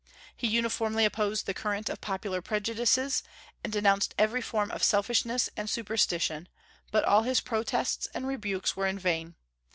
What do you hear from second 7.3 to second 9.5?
protests and rebukes were in vain.